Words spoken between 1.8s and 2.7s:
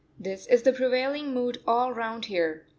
round here.